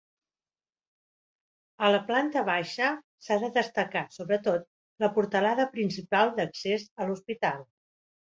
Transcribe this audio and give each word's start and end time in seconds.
A 1.87 1.89
la 1.95 1.99
planta 2.07 2.43
baixa, 2.47 2.87
s'ha 3.25 3.37
de 3.43 3.51
destacar, 3.59 4.03
sobretot, 4.17 4.67
la 5.05 5.09
portalada 5.19 5.69
principal 5.77 6.33
d'accés 6.41 6.89
a 7.05 7.09
l'hospital. 7.11 7.63